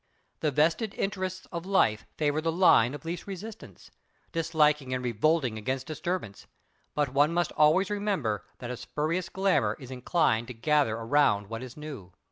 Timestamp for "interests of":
0.95-1.63